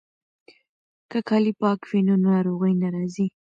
که 1.11 1.19
کالي 1.29 1.53
پاک 1.61 1.79
وي 1.89 2.01
نو 2.07 2.15
ناروغي 2.25 2.73
نه 2.81 2.87
راځي. 2.95 3.25